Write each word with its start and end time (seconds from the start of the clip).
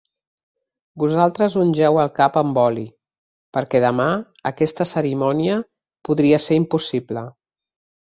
"Vosaltres 1.03 1.57
ungeu 1.63 1.99
el 2.05 2.09
cap 2.21 2.39
amb 2.41 2.59
oli" 2.63 2.87
perquè 3.59 3.83
demà 3.87 4.09
aquesta 4.55 4.91
cerimònia 4.97 5.63
podria 6.11 6.45
ser 6.51 6.63
impossible. 6.67 7.29